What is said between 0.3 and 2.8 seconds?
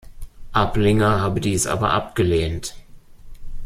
Ablinger habe dies aber abgelehnt.